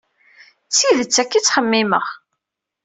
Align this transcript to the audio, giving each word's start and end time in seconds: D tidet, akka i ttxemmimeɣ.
D 0.67 0.71
tidet, 0.71 1.21
akka 1.21 1.35
i 1.37 1.41
ttxemmimeɣ. 1.41 2.07